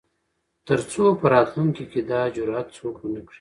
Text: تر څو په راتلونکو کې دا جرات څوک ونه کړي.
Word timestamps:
تر 0.67 0.79
څو 0.91 1.03
په 1.19 1.25
راتلونکو 1.33 1.83
کې 1.91 2.01
دا 2.09 2.21
جرات 2.35 2.67
څوک 2.77 2.95
ونه 3.03 3.21
کړي. 3.25 3.29